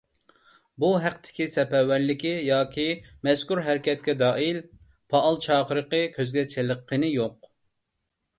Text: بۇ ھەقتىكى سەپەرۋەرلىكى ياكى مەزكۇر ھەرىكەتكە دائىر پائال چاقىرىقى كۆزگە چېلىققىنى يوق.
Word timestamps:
بۇ 0.83 0.87
ھەقتىكى 1.01 1.45
سەپەرۋەرلىكى 1.55 2.31
ياكى 2.47 2.85
مەزكۇر 3.29 3.61
ھەرىكەتكە 3.67 4.17
دائىر 4.23 4.59
پائال 5.15 5.39
چاقىرىقى 5.47 6.01
كۆزگە 6.17 6.47
چېلىققىنى 6.57 7.13
يوق. 7.19 7.49